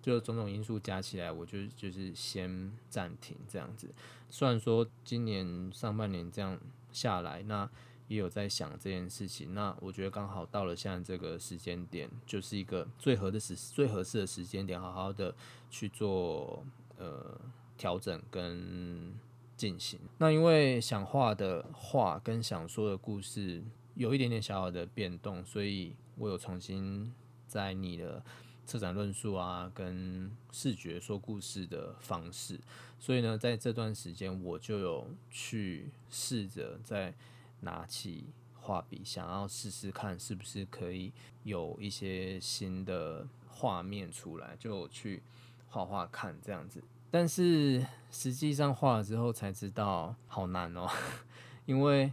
[0.00, 3.88] 就种种因素加起来，我就就是先暂停这样子。
[4.28, 6.56] 虽然说今年上半年这样
[6.92, 7.68] 下来，那
[8.08, 9.54] 也有在想这件事情。
[9.54, 15.34] 那我觉得刚好到了现在这个时间点，就是一个最合的时最合适的时间点，好好的
[15.70, 16.64] 去做
[16.98, 17.40] 呃。
[17.80, 19.14] 调整跟
[19.56, 19.98] 进行。
[20.18, 23.64] 那因为想画的画跟想说的故事
[23.94, 27.10] 有一点点小小的变动，所以我有重新
[27.46, 28.22] 在你的
[28.66, 32.60] 策展论述啊，跟视觉说故事的方式。
[32.98, 37.14] 所以呢，在这段时间我就有去试着再
[37.60, 38.26] 拿起
[38.60, 41.10] 画笔，想要试试看是不是可以
[41.44, 45.22] 有一些新的画面出来，就去
[45.70, 46.82] 画画看这样子。
[47.10, 50.88] 但是实际上画了之后才知道好难哦，
[51.66, 52.12] 因为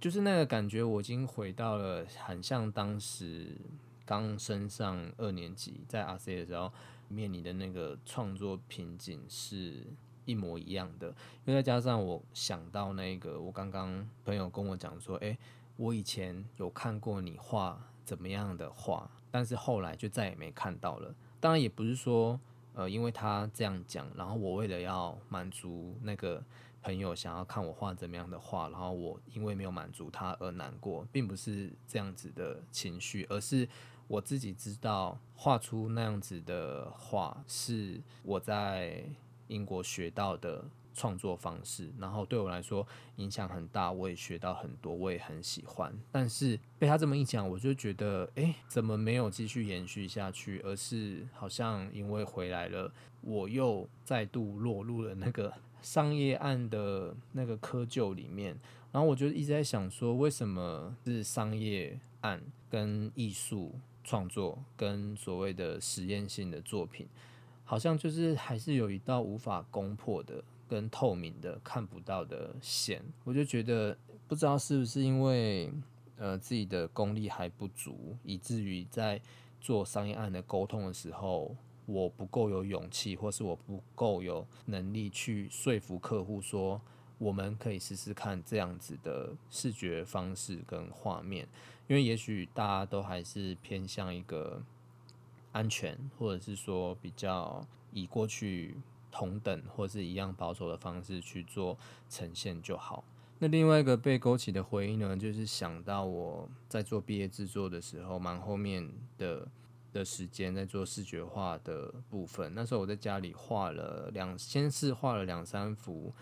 [0.00, 3.56] 就是那个感觉，我已经回到了很像当时
[4.04, 6.72] 刚升上二年级在 RC 的时候
[7.06, 9.86] 面临的那个创作瓶颈是
[10.24, 11.14] 一模一样的。
[11.44, 15.38] 因为再加上我想到那个，我刚刚朋友跟我讲说，诶，
[15.76, 21.14] 我以前有看过你画怎么样的画，但是后来就再也没看到了。
[21.38, 22.40] 当然也不是说。
[22.74, 26.42] 呃，因为他这样讲，然后我为了要满足那个
[26.82, 33.68] 朋友想要看我画怎么样的画，然后我因为没有满足他而难过，并不是这样子的情绪，而是
[34.08, 39.04] 我自己知道画出那样子的画是我在
[39.48, 45.92] 英国学到的创作方式，然后对我来说影响很大，我也学到很多，我也很喜欢。
[46.10, 50.60] 但是被他这么一讲，我就觉得，哎，怎么没有继续延续下去？
[50.60, 58.58] 而是好像因为回来了，我又再度落入了那个商业案的那个窠臼里面。
[58.92, 63.72] 然后我就一直在想说，为什么是商业案跟艺术
[64.04, 67.06] 创作跟所谓的实验性的作品，
[67.64, 73.02] 好像就是还是有一道无法攻破的、跟透明的看不到的线。
[73.24, 73.94] 我就觉得，
[74.26, 75.70] 不知道是不是因为
[76.16, 79.20] 呃自己的功力还不足，以至于在
[79.60, 81.54] 做商业案的沟通的时候，
[81.84, 86.80] 我不够有勇气，或是我不够有能力去说服客户说。
[87.18, 91.46] 我们可以试试看这样子的视觉方式跟画面，
[91.86, 94.60] 因为也许大家都还是偏向一个
[95.52, 98.74] 安全，或者是说比较以过去
[99.12, 103.04] 同等或是一样保守的方式去做呈现就好。
[103.38, 109.46] 那另外一个被勾起的回忆呢，就是想到我在做毕业制作的时候，蛮后面的
[109.92, 112.52] 的时间在做视觉化的部分。
[112.54, 116.12] 那时候我在家里画了两，先是画了两三幅。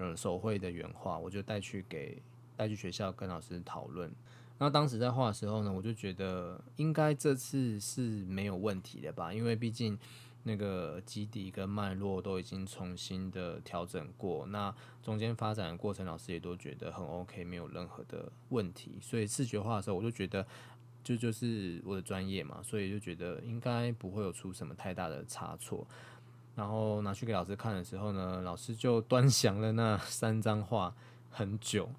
[0.00, 2.22] 嗯，手绘的原画，我就带去给
[2.56, 4.08] 带去学校跟老师讨论。
[4.56, 9.98] 那当时在画的时候呢，我就觉得应该这次是没有问题的吧，因为毕竟
[10.48, 18.98] 那个基底跟脉络都已经重新的调整过，那中间发展的过程，老师也都觉得很 OK，没有任何的问题。
[19.02, 20.46] 所以视觉化的时候，我就觉得
[21.04, 25.86] 就就是我的专业嘛，所以就觉得应该不会有出什么太大的差错。
[26.56, 30.94] 然后拿去给老师看的时候呢，老师就 端详了那三张画
[31.30, 31.90] 很久，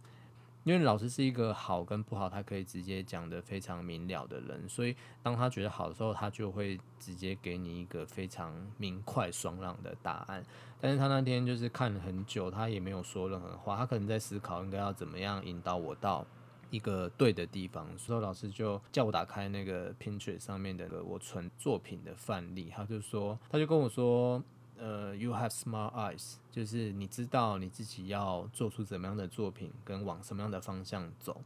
[0.65, 10.43] 因为老师是一个好跟不好，他可以直接讲的非常明了的人，所以当他觉得好的时候，他就会直接给你一个非常明快爽朗的答案。
[10.82, 16.26] 但是他那天就是看了很久，他也没有说任何话，他可能在思考应该要怎么样引导我到
[16.69, 17.88] 一个对的地方。
[17.98, 24.43] 所以老师就叫我打开那个 Pinterest 上面的我存作品的范例，他就说，他就跟我说。
[24.80, 31.42] 呃，You have smart eyes，就是你知道你自己要做出怎么样的作品，跟往什么样的方向走。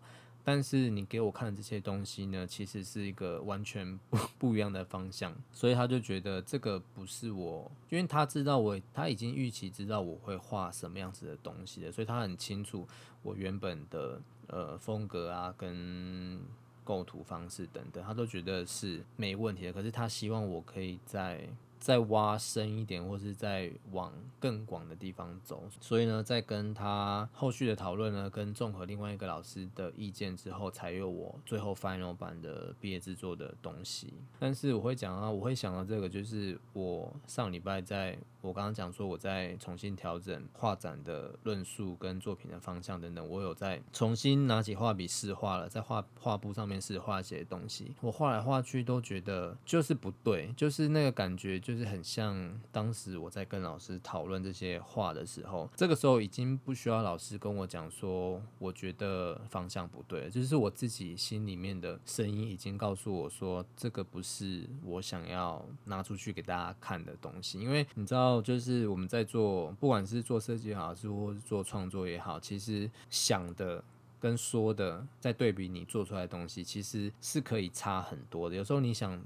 [0.46, 5.34] 但是你给我看的这些东西呢，其实是一个完全不 不一样的方向。
[5.52, 12.88] 所以他就觉得这个不是我，因为他知道我，他已经预期知道我会画什么样子的东西的，所以他很清楚
[13.22, 16.40] 我原本的呃风格啊，跟
[16.84, 19.74] 构图方式等等，他都觉得是没问题的。
[19.74, 21.50] 可是他希望我可以在。
[21.84, 25.62] 再挖深一点，或是再往更广的地方走。
[25.82, 34.14] 所以呢，在跟他后续的讨论呢，跟综合另外一个老师的意见之后，才有我最后 final 版的毕业制作的东西。
[34.40, 38.18] 但是我会讲啊，我会想到这个，就是我上礼拜在。
[38.44, 47.96] 我刚刚讲说，我在重新调整画展的论述跟作品的方向等等，我有在重新拿起画笔试画了，在画画布上面试画一些东西。
[48.02, 68.33] 我画来画去都觉得就是不对，就是那个感觉就是很像当时我在跟老师讨论这些画的时候，这个时候已经不需要老师跟我讲说，我觉得方向不对，就是我自己心里面的声音已经告诉我说，这个不是我想要拿出去给大家看的东西，因为你知道。
[68.42, 73.84] 就是我们在做，不管是做设计也好，是或是做创作也好，其实想的
[74.20, 78.56] 跟说的，在对比你做出来的东西，其实是可以差很多的。
[78.56, 79.22] 有时候你想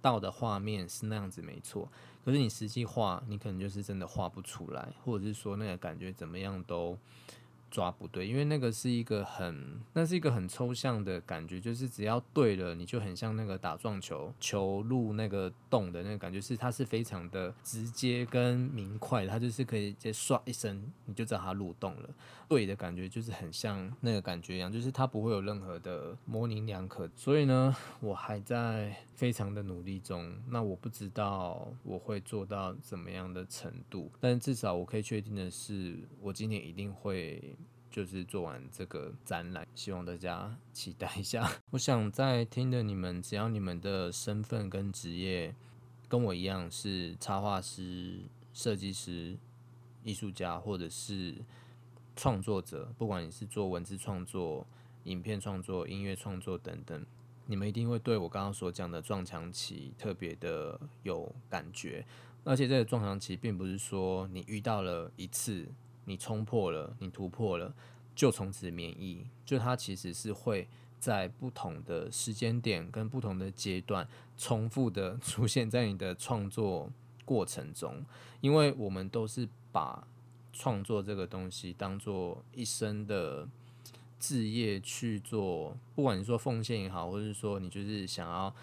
[0.00, 1.88] 到的画面是那样子没错，
[2.24, 6.98] 可是你实际画，你可能就是真的画不出来，或者是说那个感觉怎么样都。
[7.72, 22.10] 抓不对，因为那个是一个很，那是一个很抽象的感觉，就是只要对了，你就很像那个打撞球，球入那个洞的那个感觉，是它是非常的直接跟明快，它就是可以直接唰一声，你就知道它入洞了。
[22.46, 27.08] 对的感觉就是很像那个感觉一样，就是它不会有任何的模棱两可。
[27.16, 37.56] 所以呢，我还在非常的努力中，那我不知道我会做到怎么样的程度，但至少我可以确定的是，我今年一定会。
[37.92, 41.46] 就是做完这个展览，希望大家期待一下。
[41.70, 45.54] 我想在听的你们，只要你们的身份跟职业
[46.08, 48.22] 跟我一样是插画师、
[48.54, 49.36] 设计师、
[50.02, 51.34] 艺术家，或者是
[52.16, 54.66] 创作者，不管你是做文字创作、
[55.04, 57.04] 影片创作、音乐创作等等，
[57.44, 62.02] 你们一定会对我刚刚所讲的撞墙期特别的有感觉。
[62.44, 65.68] 而且这个撞墙期并不是说你遇到了一次。
[66.04, 67.74] 你冲破了，你突破了，
[68.14, 69.26] 就从此免疫。
[69.44, 76.90] 就它其实是会在不同的时间点跟不同的阶段，重复的出现在你的创作
[77.24, 78.04] 过程中，
[78.40, 80.06] 因为我们都是把
[80.52, 83.48] 创作这个东西当做一生的
[84.20, 88.54] 志业去做，不管你说奉献也好，或者是说你就是想要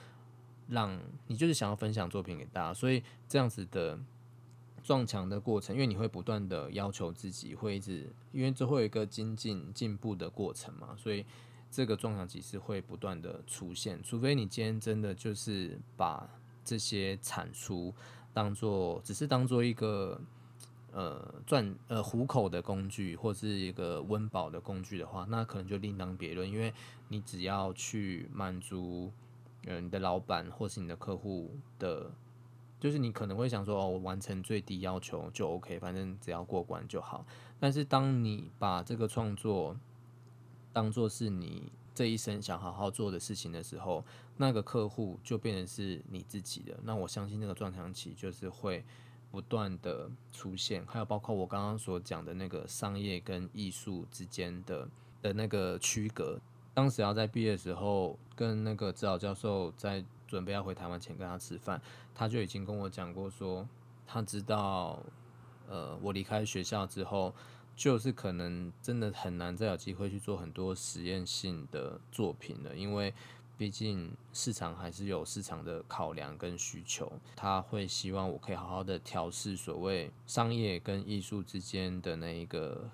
[0.69, 3.99] 让你就是想要分享作品给大家，所以这样子的
[4.89, 11.23] 撞墙的过程，因为你会不断的要求自己，会一直因为这会有一个精进进步的过程嘛，所以
[11.69, 16.27] 这个撞墙其实会不断的出现，除非你今天真的就是把
[16.65, 17.93] 这些产出。
[18.33, 20.19] 当做只是当做一个
[20.91, 26.49] 呃赚呃糊口的工具，或是一个温饱的工具的话，那可能就另当别论。
[26.49, 26.73] 因为
[27.09, 29.11] 你只要去满足
[29.65, 32.09] 呃你的老板或是你的客户的，
[32.79, 37.25] 就是你可能会想说哦，我完成最低要求就 OK，反正只要过关就好。
[37.59, 39.75] 但是当你把这个创作
[40.71, 44.05] 当做是你这一生想好好做的事情的时候，
[44.37, 46.79] 那个客户就变成是你自己的。
[46.83, 48.85] 那我相信那个撞墙期就是会
[49.29, 54.87] 不断的出现，还有包括我刚刚所讲的那个商业跟艺术之间的
[55.21, 56.39] 的那个区隔。
[56.73, 61.81] 当时要在毕业的时候，跟那个指导教授在准备要回台湾前跟他吃饭，
[62.15, 63.67] 他就已经跟我讲过说，
[64.07, 65.03] 他知道，
[65.67, 67.33] 呃，我离开学校之后。
[67.75, 73.13] 就是可能真的很难再有机会去做很多实验性的作品了，因为
[73.57, 82.89] 毕竟市场还是有市场的考量跟需求，他会希望我可以好好的调试所谓商业跟艺术之间的那一个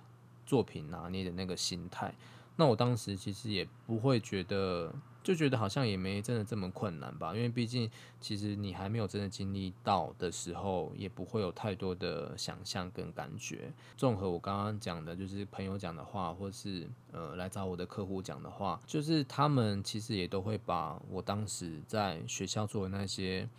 [0.46, 2.14] 作品拿捏的那个心态。
[2.56, 4.94] 那我当时其实也不会觉得。
[5.26, 7.90] 就觉得好像也没真的这么困难吧，因为毕竟
[8.22, 13.74] 其实你还没有真的经历到的时候，也不会有太多的想象跟感觉。
[13.98, 23.50] 综合我刚刚讲的，就是朋友讲的话，或是呃来找我的客户讲的话，就是他们其实也都会把我当时在学校做的那些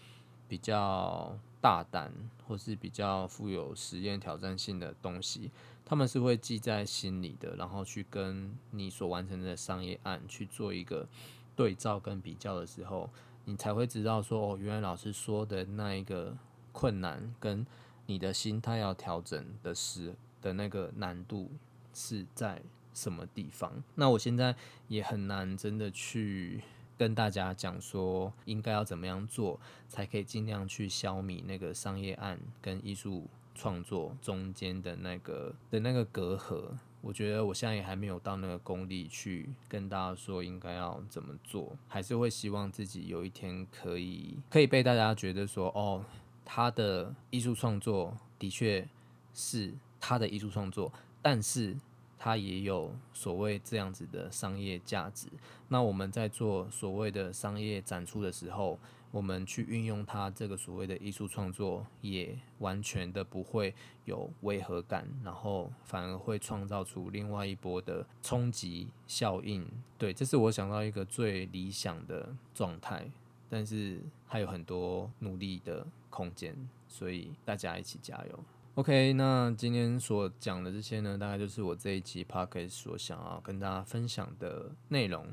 [0.46, 2.12] 比较大胆
[2.46, 5.50] 或是比较富有实验挑战性的东西，
[5.84, 11.08] 他们是会记在心里的，然后去跟你所完成的商业案去做一个。
[11.56, 13.10] 对照跟比较的时候，
[13.46, 16.36] 你才会知道说哦，原来老师说的那一个
[16.70, 17.66] 困难，跟
[18.04, 21.50] 你的心态要调整的时的那个难度
[21.94, 23.82] 是在什么地方。
[23.94, 24.54] 那我现在
[24.86, 26.62] 也很难真的去
[26.98, 36.76] 跟大家讲说，应该要怎么样做，才可以尽量去消弭那个商业案跟艺术创作中间的那个的那个隔阂。
[37.06, 46.04] 我觉得我现在也还没有到那个功力去跟大家说应该要怎么做，还是会希望自己有一天可以可以被大家觉得说，哦，
[46.44, 48.84] 他的艺术创作的确
[49.32, 50.92] 是他的艺术创作，
[51.22, 51.76] 但是
[52.18, 55.28] 他也有所谓这样子的商业价值。
[55.68, 58.76] 那我们在做所谓的商业展出的时候。
[59.16, 69.66] 我们去运用它这个所谓的艺术创作，也完全的不会有违和感，然后反而会创造出另外一波的冲击效应。
[69.96, 73.10] 对，这是我想到一个最理想的状态，
[73.48, 76.54] 但是还有很多努力的空间，
[76.86, 78.38] 所以大家一起加油。
[78.74, 85.26] OK，那今天所讲的这些呢，大概就是我这一期 p o c k e t 所想要跟大家分享的内容。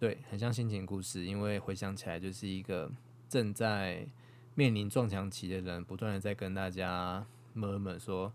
[0.00, 2.90] 对，很像心情故事，因为回想起来就是一个
[3.28, 4.08] 正在
[4.54, 7.22] 面临撞墙期的人，不断的在跟大家
[7.54, 8.32] murmur 说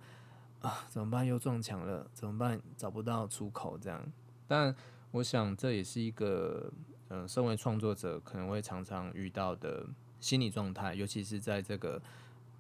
[0.61, 1.25] 啊，怎么办？
[1.25, 2.61] 又撞墙了，怎么办？
[2.77, 3.99] 找不到出口这样。
[4.47, 4.75] 但
[5.09, 6.71] 我想这也是一个，
[7.09, 9.87] 嗯，身为创作者可能会常常遇到的
[10.19, 11.99] 心理状态，尤其是在这个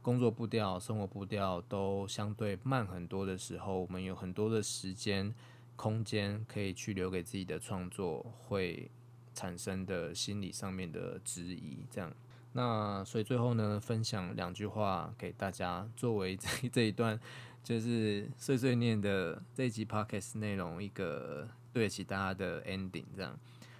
[0.01, 5.31] 工作步调、生活步调都相对慢很多的时候，我们有很多的时间。
[5.75, 8.89] 空间可以去留给自己的创作，会
[9.33, 12.11] 产生的心理上面的质疑，这样。
[12.53, 17.19] 那所以最后呢，分享两句话给大家，作为这 这一段
[17.61, 23.37] 就是碎碎念的这一集 podcast 内容一个对得起大家的 ending，这样。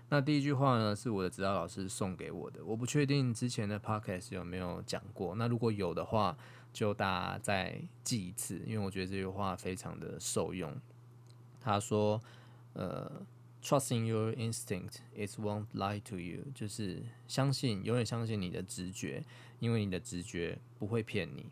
[0.09, 6.37] 那第一句话呢，是我的指导老师送给我的，我不确定之前的 podcast 有没有讲过，那如果有的话，
[6.73, 10.75] 就大家再记一次，因为我觉得这句话非常的受用。
[11.65, 12.21] 他说
[12.73, 13.25] ：“呃
[13.59, 19.23] ，trusting your instinct, it won't lie to you，就是相信，永远相信你的直觉，
[19.59, 21.47] 因为你的直觉不会骗你。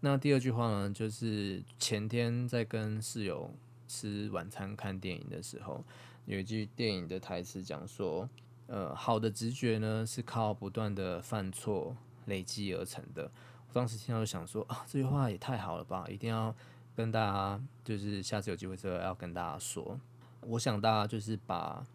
[0.00, 3.54] 那第二句话呢，就是前天在跟室友
[3.86, 5.84] 吃晚餐看电影的时候，
[6.26, 8.28] 有一句电影的台词讲说：，
[8.66, 11.96] 呃，好的直觉呢是靠不断的犯错
[12.26, 13.30] 累积而成的。
[13.68, 16.52] 我当时听到就想说：，啊，这句话也太好了吧，一定要。”
[16.94, 19.98] 跟大家就是下次有机会之后要跟大家说，
[20.40, 21.86] 我想大家就是把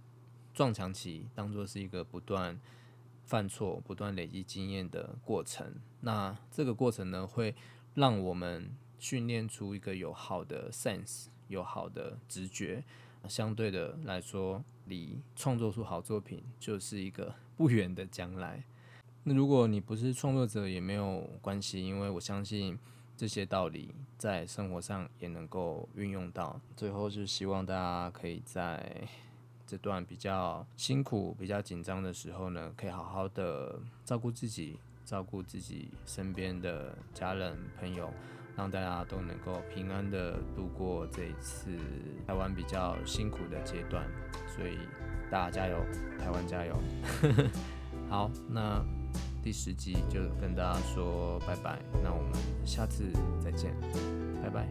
[0.53, 2.59] 撞墙期当做是一个不断
[3.25, 5.75] 犯错、不断累积经验的过程。
[6.01, 7.53] 那这个过程呢，会
[7.93, 12.83] 让我们训练出一个有好的 sense、有好的直觉。
[13.27, 18.63] 相对的来说，离创作出好作品就是一个 不远的将来。
[19.23, 22.79] 那如果你不是创作者也没有关系，因为我相信
[23.17, 26.57] 这些道理在生活上也能够运用到。
[26.75, 29.01] 最后是希望大家可以在
[29.65, 38.09] 这段比较辛苦、比较紧张的时候呢，可以好好的照顾自己，照顾自己身边的家人朋友。
[38.55, 41.77] 让大家都能够平安的度过这一次
[42.25, 44.09] 台湾比较辛苦的阶段，
[44.47, 44.79] 所以
[45.29, 45.77] 大家加油，
[46.17, 46.75] 台湾加油！
[48.09, 48.83] 好，那
[49.47, 52.33] 第十集就跟大家说拜拜，那我们
[52.65, 53.05] 下次
[53.41, 53.73] 再见，
[54.43, 54.67] 拜拜。